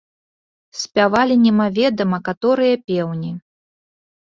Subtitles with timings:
[0.83, 3.31] Спявалі немаведама каторыя пеўні.